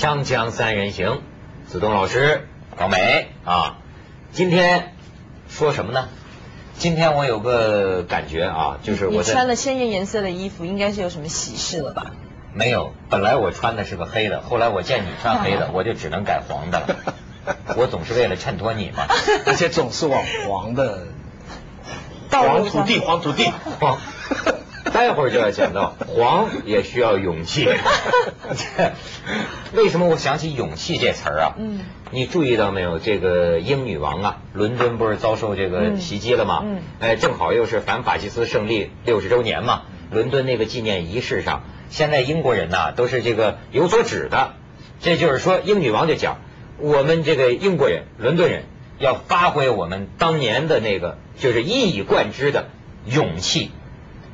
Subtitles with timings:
[0.00, 1.20] 锵锵三人行，
[1.66, 3.76] 子东老师、高美啊，
[4.32, 4.94] 今天
[5.50, 6.08] 说什么呢？
[6.78, 12.12] 今天我有个感觉啊，就是我穿了鲜艳颜色的衣服，应该是有什么喜事了吧？
[12.54, 17.14] 没有，本来我穿的是个黑的，后来我见你穿黑的， 我就只能改黄的了。
[17.76, 19.06] 我总是为了衬托你嘛。
[19.44, 21.08] 而且总是往黄的
[22.30, 23.52] 黄土地，黄土地。
[23.78, 23.98] 黄，
[24.92, 27.68] 待会儿就要讲到黄也需要勇气。
[29.74, 31.54] 为什么我想起勇气这词儿啊？
[31.58, 31.80] 嗯，
[32.10, 32.98] 你注意到没有？
[32.98, 36.60] 这个英女王啊，伦敦不是遭受这个袭击了吗？
[36.64, 44.54] 嗯哎，正好又是反法西斯胜利六十周年嘛，伦敦那个纪念仪式上，现在英国人呐、都是这个有所指的。
[45.00, 46.38] 这就是说，英女王就讲，
[46.78, 48.64] 我们这个英国人、伦敦人
[48.98, 52.68] 要发挥我们当年的那个，就是一以贯之的
[53.06, 53.70] 勇气。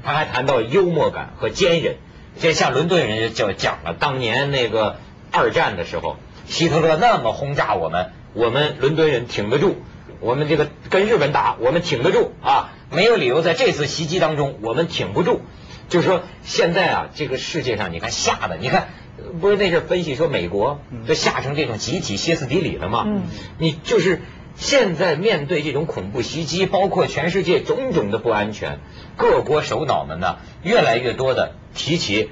[0.07, 1.97] 他还谈到幽默感和坚韧。
[2.39, 4.97] 这像伦敦人就讲了，当年那个
[5.33, 9.77] 二战的时候，希特勒那么轰炸我们，我们伦敦人挺得住。
[10.21, 15.41] 我们这个跟日本打，我们挺得住啊，没有理由在这次袭击当中我们挺不住。
[15.89, 23.05] 就是说，现在啊，这个世界上你看吓的，你看呃不是那阵儿分析说美国都吓成这种集体歇斯底里了吗？
[23.07, 23.23] 嗯
[23.59, 24.23] 你就是
[24.57, 28.79] 现在面对这种恐怖袭击，包括全世界种种的不安全，
[29.17, 32.31] 各国首脑们呢，越来越多的提起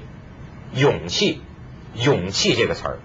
[0.75, 1.43] 勇气，
[1.95, 2.99] 勇气这个词儿。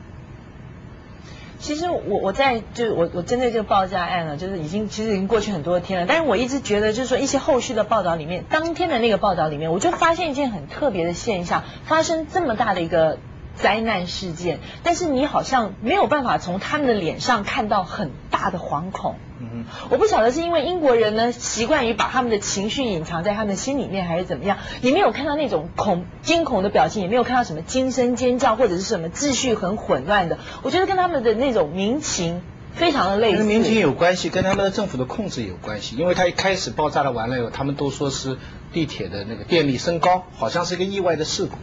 [1.59, 13.17] 其实我我在就是我我针对这个爆炸案呢，就是已经其实已经过去很多天了，但是我一直觉得就是说一些后续的报道里面，当天的那个报道里面，我就发现一件很特别的现象，发生这么大的一个
[13.61, 19.15] 灾难事件，但是你好像没有办法从他们的脸上看到很大的惶恐。
[19.41, 24.57] 嗯我不晓得是因为英国人呢习惯于把他们的情绪隐藏在他们心里面，还是怎么样？
[24.81, 30.39] 你没有看到那种恐惊恐的表情，也没有看到什么惊声尖叫或者是什么秩序很混乱的。
[30.61, 32.41] 我觉得跟他们的那种民情
[32.73, 33.37] 非常的类似。
[33.37, 35.95] 跟民情有关系，跟他们的政府的控制有关系。
[35.95, 38.37] 因为他一开始爆炸了完了以后，他们都说是
[38.73, 41.57] 地铁的那个电力升高，好像是一个意外的事故。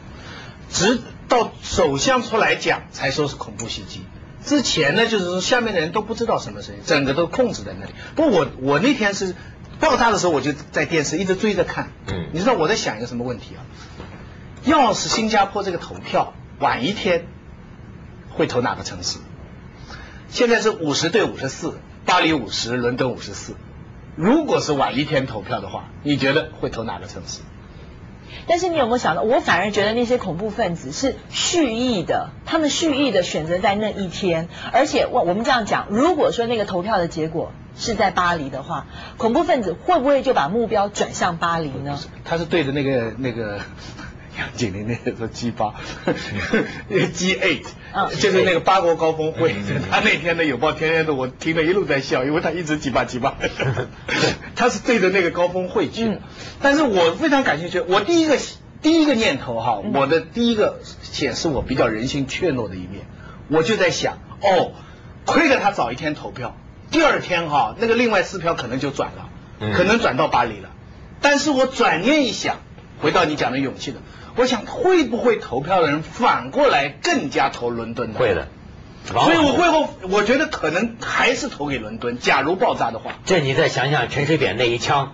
[0.71, 4.03] 直到首相出来讲，才说是恐怖袭击。
[4.45, 7.93] 之前呢，就是说下面的人都不知道什么声音，整个都控制在那里。
[8.15, 9.35] 不我我那天是
[9.81, 11.91] 爆炸的时候，我就在电视一直追着看。
[12.07, 13.67] 嗯你知道我在想一个什么问题啊？
[14.65, 17.27] 要是新加坡这个投票晚一天，
[18.31, 19.19] 会投哪个城市？
[20.29, 23.55] 现在是五十对五十四，巴黎五十，伦敦五十四。
[24.17, 27.41] 如果是晚一天投票的话，你觉得会投哪个城市？
[28.47, 41.99] 但是你有没有想到，我反而觉得那些恐怖分子是蓄意的，他们蓄意的选择在那一天，而且我我们这样讲，如果说那个投票的结果是在巴黎的话，恐怖分子会不会就把目标转向巴黎呢？
[42.25, 43.61] 他是对着那个那个
[44.39, 45.75] 杨景林那个说 G 八，
[46.89, 49.83] 那个 G eight，嗯就是那个八国高峰会嗯。
[49.91, 53.35] 他那天的有报天天的，我听了一路在笑，因为他一直 G 八 G 八，
[54.55, 56.21] 他是对着那个高峰会去的嗯。
[56.61, 58.39] 但是我非常感兴趣，我第一个
[58.83, 63.07] 第一个念头哈，嗯我的第一个显示我比较人性怯懦的一面，
[63.49, 64.73] 我就在想，哦，
[65.25, 66.57] 亏得他早一天投票，
[66.91, 69.29] 第二天哈那个另外四票可能就转了，
[69.61, 70.71] 嗯可能转到巴黎了。
[71.21, 72.57] 但是我转念一想，
[73.01, 74.01] 回到你讲的勇气的，
[74.37, 78.19] 我想会不会投票的人反过来更加投伦敦呢？
[78.19, 78.49] 会的。
[79.07, 82.19] 所以我会后，我觉得可能还是投给伦敦。
[82.19, 85.13] 假如爆炸的话，这你再想想陈水扁那一枪，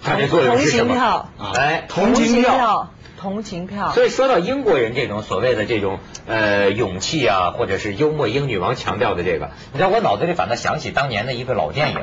[0.00, 1.28] 它的作用是什么同情票？
[1.54, 3.90] 哎，同情票，同情票。
[3.90, 5.98] 所以说到英国人这种所谓的这种
[6.28, 11.98] 呃勇气啊，或者是幽默，英女王强调的这个，你知道我脑子里反倒想起当年的一个老电影，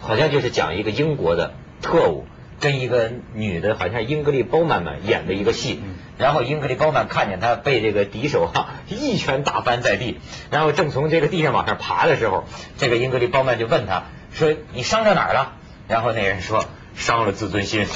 [0.00, 1.52] 好像就是讲一个英国的
[1.82, 2.26] 特务
[2.60, 5.82] 跟一个女的，好像是英格丽褒曼曼演的一个戏。
[6.18, 12.44] 然后英格丽褒曼看见他被这个敌手哈、 一拳打翻在地，然后正从这个地上往上爬的时候，
[12.76, 15.54] 这个英格丽褒曼就问他说：“你伤着哪儿了？”
[15.88, 17.86] 然后那人说：“伤了自尊心。”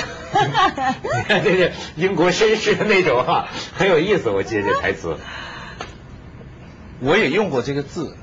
[1.02, 4.30] 你看这是英国绅士的那种哈、很有意思。
[4.30, 5.18] 我记得这台词。
[7.00, 8.16] 我也用过这个字，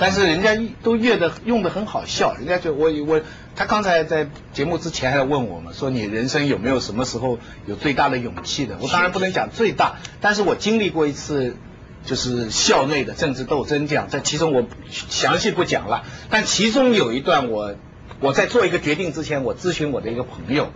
[0.00, 3.20] 但是人家都越的用的很好笑，人家就我我
[3.54, 8.78] 他刚才在节目之前还问我嘛，说你人生有没有什么时候有最大的勇气的？
[8.80, 11.54] 我当然不能讲最大，但是我经历过一次。
[12.02, 17.74] 就是校内的政治斗争这样，在其中我详细不讲了，但其中有一段我
[18.20, 20.70] 我在做一个决定之前，我咨询我的一个朋友，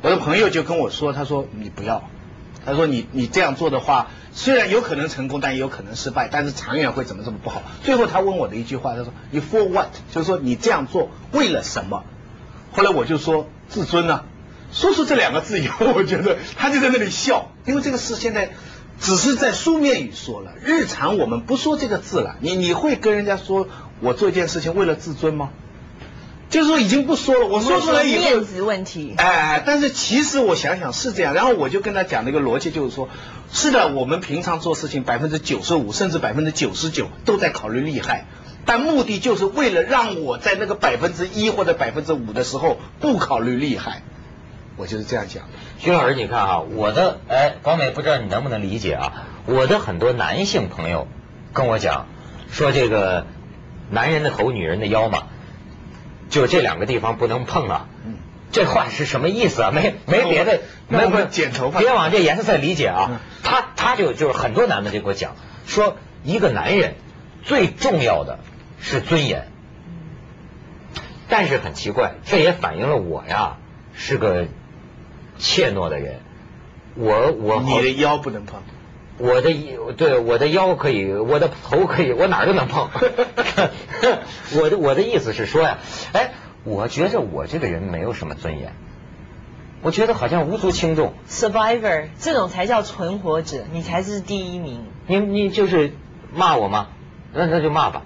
[0.00, 2.08] 我的朋友就跟我说，他说你不要，
[2.64, 7.62] 他说你你这样做的话，虽然有可能成功，但也有可能失败，但是长远会怎么怎么不好。
[7.82, 9.88] 最后他问我的一句话，他说你 for what？
[10.12, 12.04] 就是说你这样做为了什么？
[12.72, 14.24] 后来我就说自尊啊。
[14.72, 18.52] 说出这两个字以后，我觉得他就在那里笑，因为这个事现在
[18.98, 22.36] 只是在书面语说了，日常我们不说这个字了。
[22.40, 23.68] 你你会跟人家说
[24.00, 25.50] 我做一件事情为了自尊吗？
[26.52, 29.14] 就是说已经不说了，我说出来以后面子问题。
[29.16, 33.08] 哎哎，但是其实我想想是这样，然后我就跟他讲了一个逻辑，就是说，
[33.50, 38.26] 是的，我们平常做事情百分之九十五甚至百分之九十九都在考虑利害，
[38.66, 44.02] 但目的就是为了让我在那个百分之一或者百分之五的时候不考虑利害，
[44.76, 45.48] 我就是这样讲的。
[45.78, 49.24] 徐老师，你看啊，我的哎，广美不知道你能不能理解啊？
[49.46, 51.08] 我的很多男性朋友
[51.54, 52.08] 跟我讲，
[52.50, 53.26] 说这个
[53.88, 55.28] 男人的头，女人的腰嘛。
[56.32, 57.88] 就这两个地方不能碰啊！
[58.50, 59.70] 这话是什么意思啊？
[59.70, 63.20] 没没别的，没不剪头发，别往这颜色理解啊！
[63.42, 65.36] 他他就就是很多男的就给我讲
[65.66, 66.94] 说，一个男人
[67.44, 68.38] 最重要的
[68.80, 69.48] 是尊严，
[71.28, 73.58] 但是很奇怪，这也反映了我呀
[73.92, 74.46] 是个
[75.36, 76.20] 怯懦的人。
[76.94, 78.62] 我我你的腰不能碰。
[79.22, 79.54] 我的
[79.96, 82.88] 对我的腰可以，我的头可以，我哪儿都能碰。
[84.56, 85.78] 我的我的意思是说呀，
[86.12, 86.32] 哎，
[86.64, 88.72] 我觉着我这个人没有什么尊严，
[89.80, 91.14] 我觉得好像无足轻重。
[91.30, 94.84] Survivor 这种才叫存活者，你才是第一名。
[95.06, 95.92] 你你就是
[96.34, 96.88] 骂我吗？
[97.32, 98.02] 那那就骂吧，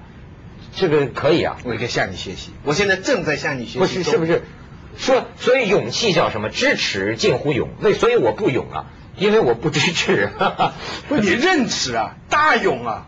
[0.74, 1.56] 这个可以啊。
[1.64, 3.78] 我应该向你学习，我现在正在向你学习。
[3.78, 4.42] 不是是不是？
[4.98, 6.50] 说所以勇气叫什么？
[6.50, 7.70] 知耻近乎勇。
[7.80, 8.86] 为所以我不勇啊。
[9.16, 10.30] 因为我不支持，
[11.08, 13.06] 不你认耻啊，大勇啊，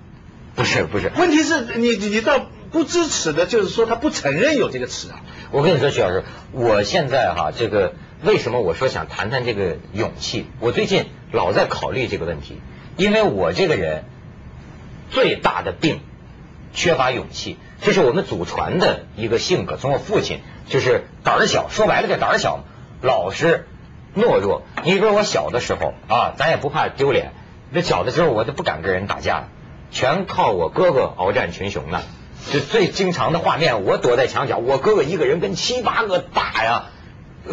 [0.55, 5.21] 不是不是，问题是你你倒不支持的，就是说他不承认有这个耻啊。
[5.51, 10.47] 我跟你说，徐老师，我现在哈这个为什么我说想谈谈这个勇气？
[10.61, 12.61] 我最近老在考虑这个问题，
[12.97, 14.05] 因为我这个人
[15.11, 16.01] 最大的病
[16.73, 22.65] 缺乏勇气，这是我们祖传的一个性格，从我父亲就是胆儿小，说白了就胆儿小，
[23.03, 23.67] 老实。
[24.19, 27.33] 懦弱，你说我小的时候啊，咱也不怕丢脸。
[27.71, 29.49] 那小的时候我都不敢跟人打架，
[29.91, 32.03] 全靠我哥哥鏖战群雄呢。
[32.51, 36.85] 就最经常的画面，我躲在墙角，我哥哥一个人跟七八个打呀，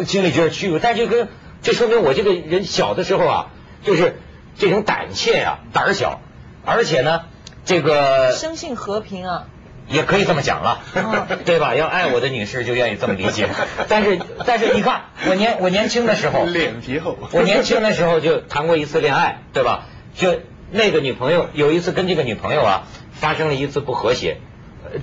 [0.06, 0.78] 心里觉得屈辱。
[0.78, 1.28] 但这跟
[1.62, 3.46] 这说明我这个人小的时候啊，
[3.82, 4.20] 就是
[4.56, 6.20] 这种胆怯啊，胆小，
[6.64, 7.22] 而且呢，
[7.64, 9.46] 这个生性和平啊。
[9.88, 10.80] 也可以这么讲了，
[11.44, 11.74] 对吧？
[11.74, 13.48] 要爱我的女士就愿意这么理解。
[13.88, 17.16] 但是，但是你看，我年我年轻的时候，脸皮厚。
[17.32, 19.86] 我年轻的时候就谈过一次恋爱，对吧？
[20.14, 20.40] 就
[20.70, 24.38] 那个女朋友有一次跟这个女朋友啊发生了一次不和谐，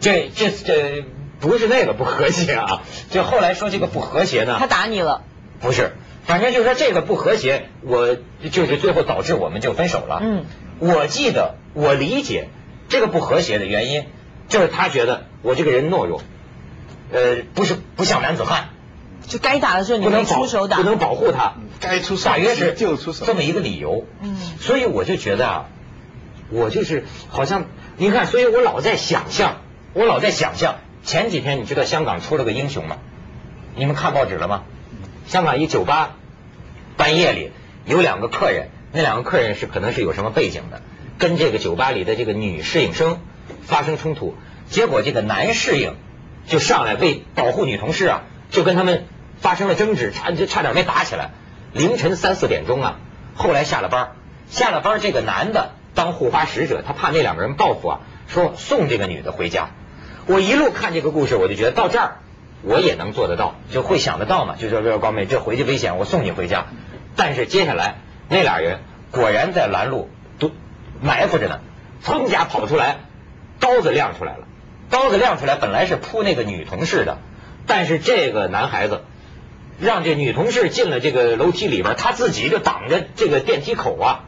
[0.01, 1.05] 这这这
[1.39, 4.57] 不是那个不和谐啊，就后来说这个不和谐呢。
[4.59, 5.23] 他打你了？
[5.61, 5.93] 不是，
[6.25, 8.17] 反正就是说这个不和谐，我
[8.51, 10.19] 就是最后导致我们就分手了。
[10.21, 10.45] 嗯，
[10.79, 12.49] 我记得我理解
[12.89, 14.03] 这个不和谐的原因。
[14.53, 16.21] 就是他觉得我这个人懦弱，
[17.11, 18.69] 呃，不是不像男子汉，
[19.25, 24.05] 就该打的时候你不能出手打，不能保护他，该出手大约是就出手这么一个理由。
[24.21, 25.65] 嗯，所以我就觉得啊，
[26.51, 27.65] 我就是好像
[27.97, 29.57] 你看，所以我老在想象，
[29.93, 30.75] 我老在想象。
[31.03, 32.97] 前几天你知道香港出了个英雄吗？
[33.75, 34.65] 你们看报纸了吗？
[35.25, 36.15] 香港一酒吧，
[36.95, 37.49] 半夜里
[37.85, 40.83] 有两个客人，那两个客人是可能是有什么背景的，
[41.17, 43.17] 跟这个酒吧里的这个女摄影生。
[43.63, 44.35] 发生冲突，
[44.67, 45.95] 结果这个男侍应
[46.45, 49.05] 就上来为保护女同事啊，就跟他们
[49.39, 51.31] 发生了争执，差就差点没打起来。
[51.73, 52.99] 凌晨三四点钟啊，
[53.35, 54.11] 后来下了班，
[54.49, 59.69] 下了班这个男的当护花使者，他怕那两个人报复啊，说送这个女的回家。
[60.27, 62.17] 我一路看这个故事，我就觉得到这儿
[62.61, 66.67] 我也能做得到，就会想得到嘛，就说这高妹这回去危险，我送你回家。
[67.15, 67.95] 但是接下来
[68.29, 68.79] 那俩人
[69.11, 70.51] 果然在拦路都
[71.01, 71.59] 埋伏着呢，
[72.03, 72.97] 噌家跑出来。
[73.63, 74.45] 刀子亮出来了，
[74.89, 77.17] 刀子亮出来，本来是扑那个女同事的，
[77.65, 79.03] 但是这个男孩子
[79.79, 84.25] 让这女同事进了这个楼梯里边，他自己就挡着这个电梯口啊。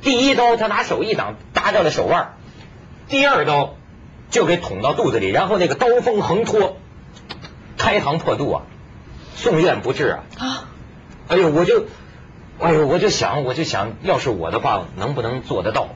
[0.00, 2.34] 第一刀他拿手一挡，搭掉了手腕；
[3.08, 3.74] 第二刀
[4.30, 6.78] 就给捅到肚子里，然后那个刀锋横拖，
[7.76, 8.62] 开膛破肚啊，
[9.36, 10.24] 送院不治啊。
[10.38, 10.68] 啊！
[11.28, 11.84] 哎呦，我就，
[12.58, 15.88] 哎呦，我就想，我就想，要是我的话，能不能做得到？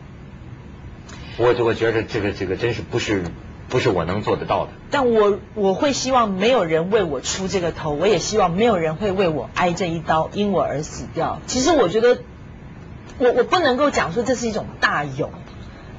[1.39, 3.23] 我就我觉得这个这个真是不是
[3.69, 4.73] 不是我能做得到的。
[4.91, 11.41] 但我我会希望没有人为我出这个头，我也希望没有人会为我挨这一刀，因我而死掉。
[11.47, 12.19] 其实我觉得，
[13.19, 15.31] 我我不能够讲说这是一种大勇，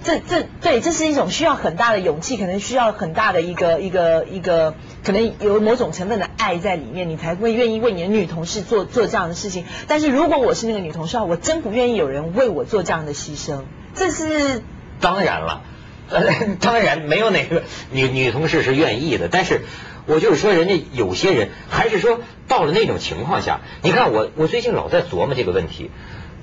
[0.03, 9.65] 这这对，这是一种需要很大的勇气，可能需要很大的一个一个一个，可能有某种成分的爱在里面，你才会愿意为你的女同事做做这样的事情。
[9.87, 13.63] 但是如果我是那个女同事，我真不愿意有人为我做这样的牺牲。
[13.93, 14.63] 这是。
[14.99, 15.61] 当然了，
[16.09, 16.23] 呃，
[16.59, 19.27] 当然没有哪个女女同事是愿意的。
[19.27, 19.61] 但是，
[20.05, 25.91] 我就是说，人家有些人还是说到了那种情况下，你看我，我最近老在琢磨这个问题。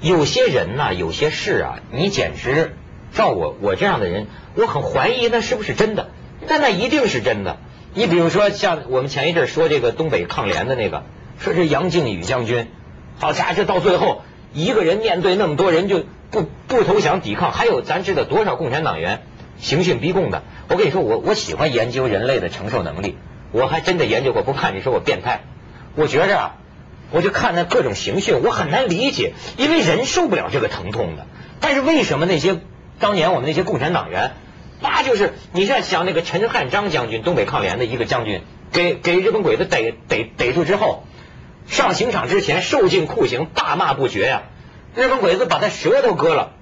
[0.01, 2.77] 有些人呐、有些事啊，你简直
[3.15, 6.11] 照我我这样的人，我很怀疑那是不是真的，
[6.47, 7.57] 但那一定是真的。
[7.95, 11.05] 你比如说像我们前一阵说这个东北抗联的那个，
[11.39, 12.67] 说是杨靖宇将军，
[13.19, 19.23] 好家伙，这到最后一个人面对那么多人就不不投降抵抗，还有咱知道多少共产党员
[19.59, 20.43] 刑讯逼供的。
[20.69, 23.17] 我跟你说，我我喜欢研究人类的承受能力，
[23.53, 25.43] 我还真的研究过，不怕你说我变态，
[25.95, 26.57] 我觉着啊。
[27.11, 31.26] 我就看那各种刑讯，我很难理解，因为人受不了这个疼痛的。
[31.61, 32.59] 但是为什么那些
[32.99, 34.33] 当年我们那些共产党员，
[34.81, 41.05] 那就是你像想那个陈汉章将军，东北抗联的一个将军，给给日本鬼子逮逮逮住之后，
[41.69, 44.43] 上刑场之前受尽酷刑，大骂不绝呀、
[44.97, 46.53] 日本鬼子把他舌头割了，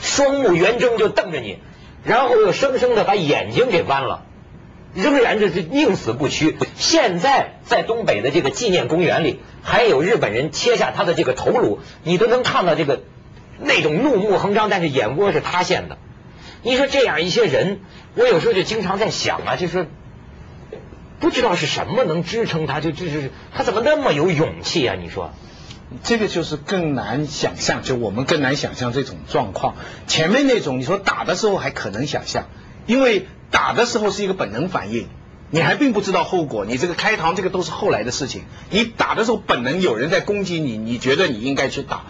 [0.00, 1.58] 双目圆睁就瞪着你，
[2.04, 4.24] 然后又生生的把眼睛给剜了。
[4.92, 6.56] 仍然这是宁死不屈。
[6.74, 13.02] 现在在东北的这个纪念公园里，还有日本人切下他的这个头颅，你都能看到这个
[13.60, 15.96] 那种怒目横张，但是眼窝是塌陷的。
[16.62, 17.78] 你说这样一些人，
[18.16, 19.86] 我有时候就经常在想啊，就是
[21.20, 24.96] 不知道是什么能支撑他，就就是他怎么那么有勇气啊？
[25.00, 25.30] 你说？
[26.02, 29.74] 这个就是更难想象，就我们更难想象这种状况。
[30.06, 32.48] 前面那种你说打的时候还可能想象，
[32.86, 35.08] 因为打的时候是一个本能反应，
[35.50, 38.44] 你还并不知道后果，你这个开膛这个都是后来的事情。
[38.70, 42.04] 你打的时候本能有人在攻击你，你觉得你应该去打。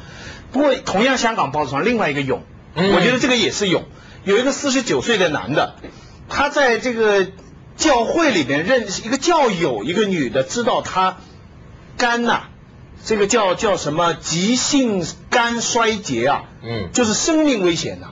[0.53, 2.43] 不过同样香港报纸上另外一个勇，
[2.75, 3.85] 嗯我觉得这个也是勇。
[4.25, 5.77] 有一个四十九岁的男的，
[6.29, 7.29] 他在这个
[7.77, 11.17] 教会里边认识一个教友，一个女的，知道他
[11.97, 12.49] 肝呐、
[13.05, 18.09] 这个叫叫什么急性肝衰竭啊，嗯就是生命危险呐、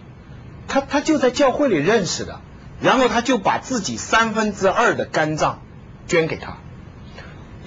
[0.66, 2.40] 他他就在教会里认识的，
[2.80, 5.62] 然后他就把自己三分之二的肝脏
[6.06, 6.56] 捐给他。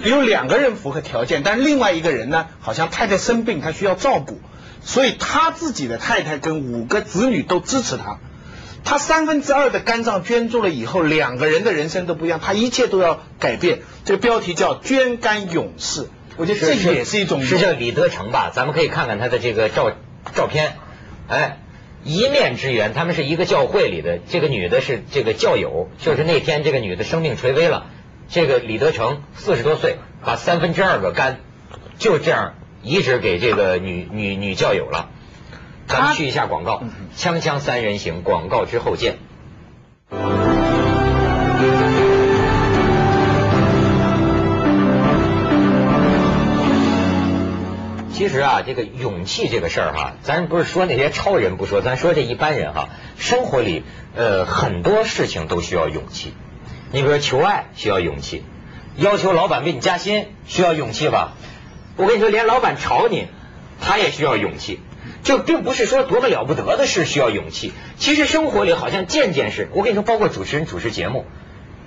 [0.03, 4.39] 有两个人符合条件，但是另外一个人呢，好像太太生病，他需要照顾，
[4.83, 8.17] 所以他自己的太太跟五个子女都支持他。
[8.83, 13.81] 他三分之二的肝脏捐助了以后，两个人的人生都不一样，他一切都要改变。
[14.05, 16.09] 这个标题叫“捐肝勇士”，
[16.41, 18.49] 我觉得这也是一种是叫李德成吧？
[18.51, 19.91] 咱们可以看看他的这个照
[20.33, 20.73] 照片，
[21.27, 21.59] 哎，
[22.03, 27.85] 一面之缘，他们是一个教会里的，这个女的是这个教友，就是那天这个女的生命垂危了，
[28.27, 31.41] 这个李德成四十多岁，把三分之二个肝
[31.99, 35.11] 就这样移植给这个女女女教友了。
[35.85, 36.81] 咱们去一下广告，
[37.15, 39.19] 锵锵三人行，广告之后见。
[48.31, 53.83] 其实啊，这个勇气这个事儿哈，咱不是说那些超人不说，咱说这一般人哈，生活里
[54.15, 56.33] 呃很多事情都需要勇气。
[56.93, 58.45] 你比如说求爱需要勇气，
[58.95, 61.33] 要求老板为你加薪需要勇气吧？
[61.97, 63.27] 我跟你说，连老板炒你，
[63.81, 64.79] 他也需要勇气。
[65.23, 71.25] 就并不是说多么了不得的事需要勇气，其实生活里好像件件事，我跟你说，包括主持人主持节目，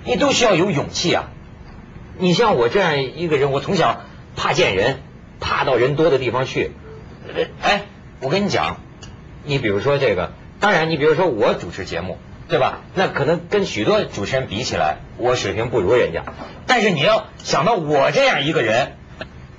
[0.03, 1.31] 你都需要有勇气啊。
[2.19, 4.03] 你像我这样一个人，我从小
[4.35, 4.99] 怕见人，
[5.45, 6.71] 怕到人多的地方去。
[7.27, 7.83] 呃哎，
[8.19, 8.77] 我跟你讲，
[9.43, 12.17] 你比如说这个，当然你比如说我主持节目，
[12.49, 12.81] 对吧？
[12.95, 16.23] 那可能跟许多主持人比起来，我水平不如人家。
[16.65, 18.93] 但是你要想到我这样一个人，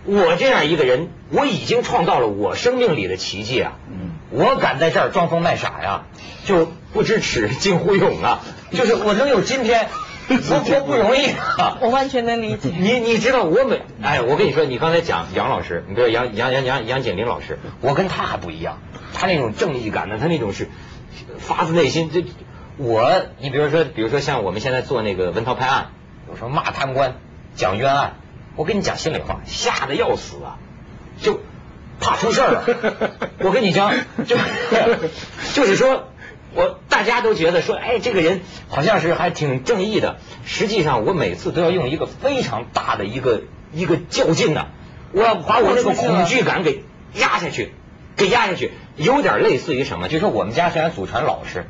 [0.05, 3.75] 我这样一个人，我已经创造了我生命里的奇迹啊！
[3.88, 6.07] 嗯我敢在这儿装疯卖傻呀，
[6.45, 8.40] 就不知耻近乎勇啊！
[8.73, 9.88] 就是我能有今天，
[10.28, 11.78] 我我不容易啊！
[11.83, 12.71] 我完全能理解。
[12.76, 18.78] 你你知道我每哎，我跟你说，你刚才讲杨老师，你比如杨杨杨杨杨景林老师，我跟他还不一样，
[19.14, 20.68] 他那种正义感呢，他那种是
[21.38, 22.11] 发自内心。
[22.12, 22.25] 这
[22.76, 25.90] 我，你比如说，比如说像我们现在做那个文涛拍案，
[26.28, 27.14] 有时候骂贪官、
[27.54, 28.14] 讲冤案，
[28.56, 30.59] 我跟你讲心里话，吓得要死啊，
[31.21, 31.40] 就
[32.00, 32.64] 怕出事儿了。
[33.38, 33.95] 我跟你讲，
[34.26, 34.37] 就
[35.54, 36.09] 就是说。
[36.55, 40.17] 我大家都觉得说，哎，这个人好像是还挺正义的。
[40.45, 44.69] 实际上，我每次都要用一个非常大的一个一个较劲呐、
[45.12, 46.85] 我要把我那个恐惧感给
[47.15, 47.73] 压下去，
[48.17, 50.09] 给压下去，有点类似于什么？
[50.09, 51.67] 就说我们家虽然祖传老实，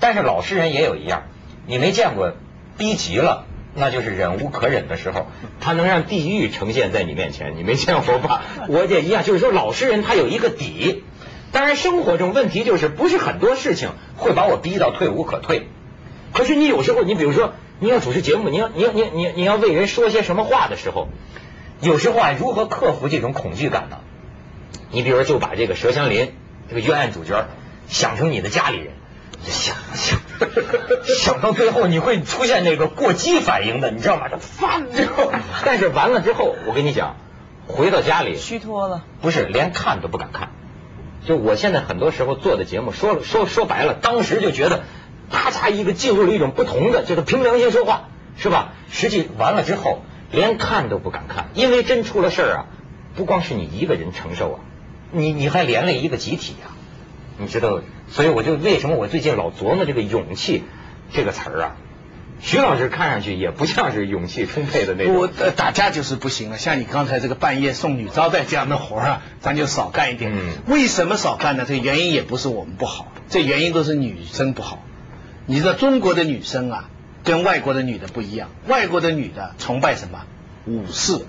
[0.00, 1.24] 但是老实人也有一样，
[1.66, 2.32] 你没见过
[2.78, 3.46] 逼急了。
[3.74, 8.42] 那就是忍无可忍的时候，他能让地狱呈现在你面前，你没见过吧？
[8.68, 11.04] 我也一样，就是说老实人他有一个底，
[11.52, 15.68] 当然，生活中问题就是不是很多事情会把我逼到退无可退。
[16.32, 21.08] 可是你有时候，你比如说你要主持节目，你要你要你你你要为人说些什么话的时候，
[21.80, 23.98] 有时候啊，如何克服这种恐惧感呢？
[24.90, 26.34] 你比如说，就把这个佘祥林
[26.68, 27.46] 这个冤案主角
[27.86, 28.92] 想成你的家里人，
[29.42, 30.18] 想想
[31.04, 34.28] 想到最后，你会出现那个过激反应的，你知道吗？
[34.30, 35.32] 这翻之后，
[35.66, 37.16] 但是完了之后，我跟你讲，
[37.66, 39.04] 回到家里虚脱了。
[39.20, 40.50] 不是连看都不敢看。
[41.26, 44.82] 就我现在很多时候做的节目，说了说说白了，当时就觉得，
[45.30, 48.72] 啪嚓一个进入了一种不同的，就是凭良心说话，是吧？
[48.90, 52.66] 实际完了之后，连看都不敢看，因为真出了事儿啊，
[53.14, 54.60] 不光是你一个人承受啊，
[55.12, 56.72] 你你还连累一个集体呀、
[57.38, 57.80] 你知道？
[58.08, 60.64] 所以我就为什么我最近老琢磨这个勇气
[61.12, 61.76] 这个词儿啊？
[62.42, 65.14] 徐老师看上去也不像是勇气充沛的那种。
[65.14, 70.32] 我呃打架就是不行了，像你刚才这个半夜送女招待这样的活儿啊，咱就少干一点。
[70.34, 71.64] 嗯为什么少干呢？
[71.66, 74.82] 这原因也不是我们不好，这原因都是女生不好。
[75.46, 76.90] 你知道中国的女生啊，
[77.22, 80.24] 跟外国的女的不一样，外国的女的崇拜什么？
[80.66, 81.24] 武士、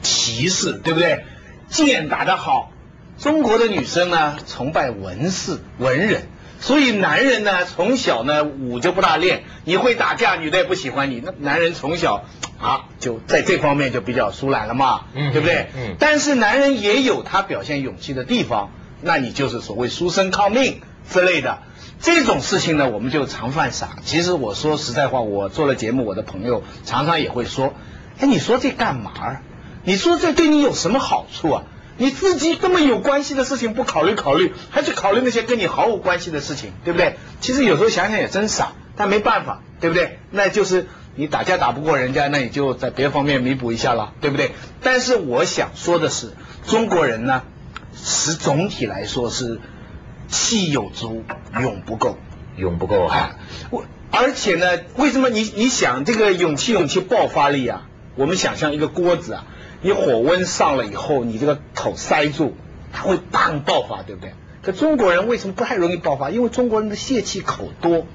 [0.00, 1.24] 骑士，对不对？
[1.68, 2.70] 剑打得好。
[3.18, 6.22] 中国的女生呢，崇拜文士、文人。
[6.62, 11.20] 所以男人呢，从小呢武就不大练，你会打架，女的也不喜欢你。
[11.22, 12.24] 那男人从小
[12.60, 15.66] 啊，就在这方面就比较疏懒了嘛，嗯对不对？
[15.76, 21.58] 嗯但是男人也有他表现勇气的地方，那你就是所谓书生抗命之类的。
[22.00, 23.96] 这种事情呢，我们就常犯傻。
[24.04, 27.74] 其实我说实在话，我做了节目，我的朋友常常也会说
[28.20, 29.42] ：“哎，你说这干嘛啊？
[29.82, 31.62] 你说这对你有什么好处啊？
[31.98, 37.16] 你自己根本有关系的事情不考虑考虑，还去考虑那些跟你毫无关系的事情，对不对？
[37.40, 40.18] 其实有时候想想也真傻，但没办法，对不对？
[40.30, 44.52] 那就是你打架打不过人家，那你就在别方面弥补一下了，对不对？
[44.82, 46.32] 但是我想说的是，
[46.66, 47.42] 中国人呢，
[47.94, 49.60] 是总体来说是
[50.28, 51.24] 气有足，
[51.60, 52.18] 勇不够。
[52.54, 53.36] 勇不够啊啊！，
[53.70, 57.88] 我而且呢，为什么你你想这个勇气勇气爆发力啊？
[58.14, 59.46] 我们想象一个锅子啊，
[59.82, 62.56] 你火温上了以后，你这个口塞住，
[62.92, 64.32] 它会砰爆发，对不对？
[64.62, 66.30] 可中国人为什么不太容易爆发？
[66.30, 68.06] 因为中国人的泄气口多。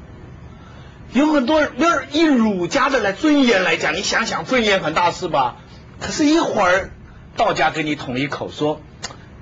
[1.13, 5.57] 有很多人，要是以儒家的来尊严来讲，你想想尊严很大是吧？
[5.99, 6.91] 可是，一会儿
[7.35, 8.81] 道家给你捅一口说，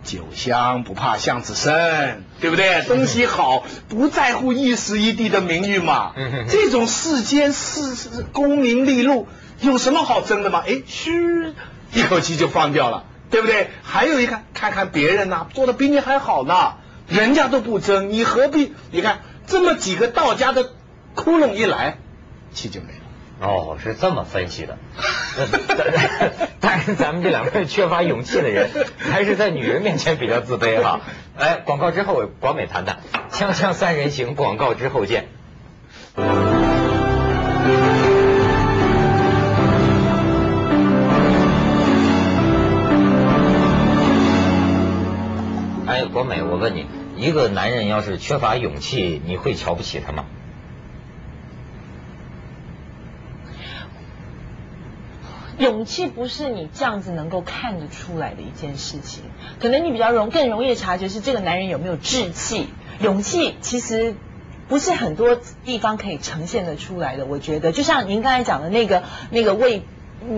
[0.04, 2.84] 酒香不怕巷子深，对不对？
[2.84, 6.14] 东西好，不在乎一时一地的名誉嘛。
[6.50, 9.28] 这种世间事事功名利禄
[9.60, 10.64] 有什么好争的吗？
[10.66, 11.54] 哎，嘘，
[11.96, 13.70] 一口气就放掉了，对不对？
[13.84, 16.74] 还有一看，看看别人呐、做的比你还好呢，
[17.08, 18.74] 人家都不争，你何必？
[18.92, 20.72] 你看这么几个道家的
[21.16, 21.98] 窟窿一来，
[22.52, 23.48] 气就没了。
[23.48, 24.78] 哦，是这么分析的。
[25.68, 31.02] 但但是咱们这两位缺乏勇气的人，还是在女人面前比较自卑哈。
[31.38, 33.00] 哎，广告之后，广美谈谈
[33.34, 35.28] 《锵锵三人行》，广告之后见。
[46.26, 46.86] 美，我问你，
[47.16, 50.26] 一个男人要是缺乏勇气，你会瞧不起他吗？
[55.58, 59.24] 勇气不是你这样子能够看得出来的一件事情，
[59.62, 62.68] 可能你比较容更容易察觉是这个男人有没有志气。
[63.00, 64.16] 勇气其实
[64.68, 69.84] 不是很多地方可以呈现得出来的，我觉得就像您刚才讲的那个那个为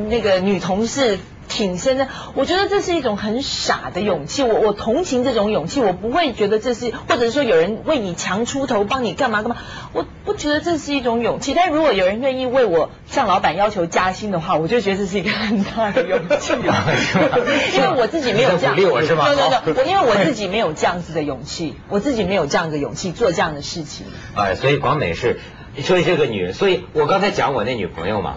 [0.07, 1.17] 那个女同事。
[1.47, 4.43] 挺身的，我觉得这是一种很傻的勇气。
[4.43, 9.57] 我我同情这种勇气，我不会觉得这是，或者是说有人为你强出头，帮你干嘛干嘛，
[9.93, 11.53] 我不觉得这是一种勇气。
[11.55, 16.53] 但如果有人愿意为我向老板要求加薪的话，我就觉得这是一个很大的勇气
[17.75, 24.05] 因为我自己没有这样，在鼓励我是吗对对对，我因为我自己没有这样子的勇气，我自己没有这样的勇气做这样的事情。
[24.35, 25.39] 哎，所以广美是，
[25.81, 28.35] 所以这个女，所以我刚才讲我那女朋友嘛，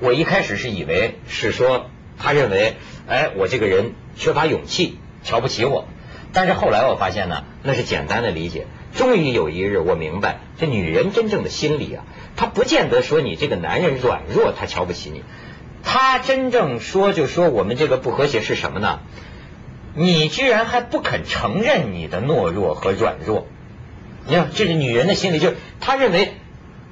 [0.00, 1.86] 我一开始是以为是说，
[2.22, 2.76] 他认为，
[3.08, 5.88] 哎，我这个人缺乏勇气，瞧不起我。
[6.32, 8.66] 但是后来我发现呢，那是简单的理解。
[8.94, 12.04] 终于有一日，我明白，这女人真正的心理啊，
[12.36, 15.22] 她不见得说你这个男人软弱，她瞧不起你。
[15.82, 19.00] 她真正说就说我们这个不和谐是什么呢？
[19.94, 23.46] 你居然还不肯承认你的懦弱和软弱。
[24.26, 26.34] 你看，这是女人的心理，就是她认为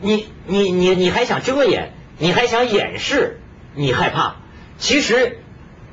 [0.01, 3.39] 你你你你还想遮掩，你还想掩饰，
[3.75, 4.37] 你害怕。
[4.79, 5.41] 其实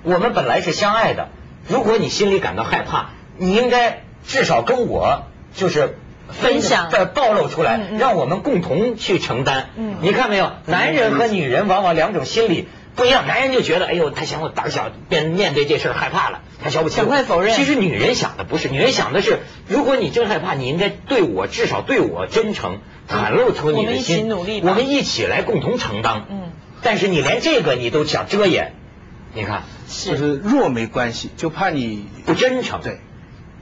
[0.03, 1.29] 我们本来是相爱的，
[1.67, 5.23] 如果你心里感到害怕，你应该至少跟我
[5.55, 5.97] 就是
[6.29, 9.69] 分享呃暴露出来，让我们共同去承担。
[9.75, 12.67] 嗯你看没有，男人和女人往往两种心理。
[12.95, 17.07] 不一样，男人就觉得，哎呦，他嫌我胆小，便面对这事儿害怕了，他瞧不起我。
[17.07, 26.23] 赶快否认其实女人想的不是，女人想的是，如果你真害怕，你应该对我至少对我真诚，袒露出你我们一的心，起努力我们一起来共同承担。
[26.29, 26.44] 嗯，
[26.85, 28.73] 但是你连这个你都想遮掩，
[29.33, 29.63] 你看
[30.03, 32.81] 就是弱没关系，就怕你不真诚。
[32.83, 32.99] 对，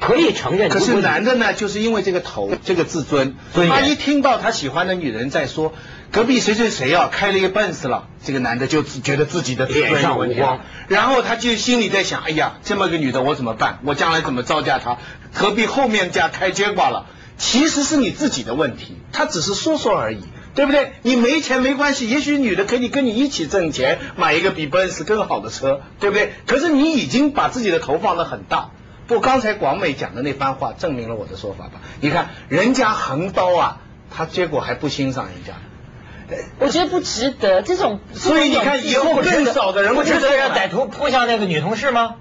[0.02, 0.68] 可以承认。
[0.68, 3.36] 可是男的呢，就是因为这个头 这个自尊，
[3.70, 5.74] 他一听到他喜欢的女人在说
[6.12, 10.60] 隔壁谁谁谁啊开了一个奔驰了，这个男的就觉得自己的脸上无光
[10.90, 13.80] 然后他就心里在想，哎呀，这么个女的我怎么办？
[13.86, 14.98] 我将来怎么招架她？
[15.34, 17.06] 隔壁后面家开结 quả 了，
[17.38, 20.20] 其实是你自己的问题，他只是说说而已。
[20.56, 20.94] 对不对？
[21.02, 26.34] 你没钱没关系，也许女的可以跟你一起挣钱，买一个比奔驰更好的车，对不对？
[26.46, 28.70] 可是你已经把自己的头放得很大。
[29.06, 31.82] 不，刚才广美讲的那番话证明了我的说法吧？
[32.00, 33.78] 你看人家横刀啊，
[34.10, 35.54] 他结果还不欣赏人家，
[36.60, 38.00] 我觉得不值得这种。
[38.14, 42.16] 所以你看以后更少的人不会觉得值得让歹徒扑向那个女同事吗？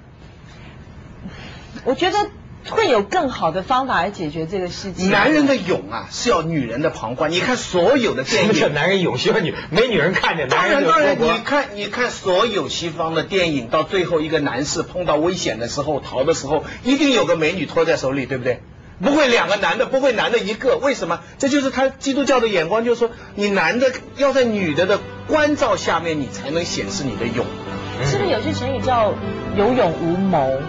[1.84, 2.30] 我觉得
[2.70, 5.10] 会有更好的方法来解决这个事情。
[5.10, 7.30] 男人的勇啊是要女人的旁观。
[7.30, 8.74] 你看所有的电什么叫影。
[8.74, 18.60] 男人勇需要女没女人看见，当男人然当然，你看你看所有西方的电影，到最后一个男士碰到危险的时候逃的时候，一定有个美女拖在手里，对不对？
[19.02, 21.20] 不会两个男的，不会男的一个，为什么？
[21.38, 27.44] 这就是他基督教的眼光，就是说你男的要在女的的关照下面，你才能显示你的勇。
[28.04, 29.12] 是不是有句成语叫
[29.56, 30.60] 有勇无谋？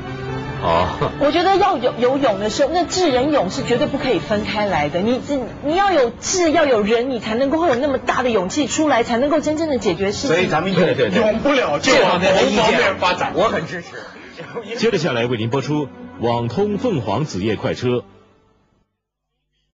[0.63, 0.87] 哦，
[1.19, 5.01] 我觉得要有有勇的时候，那智人勇是绝对不可以分开来的。
[5.01, 10.29] 你你你要有智，要有人，你才能够会有那么大的勇气出来，才能够真正的解决事情。
[10.29, 13.33] 所以咱们对对对勇不了就这往方面的意某方面发展。
[13.35, 13.87] 我很支持。
[14.79, 18.03] 接着下来为您播出网通凤凰子夜快车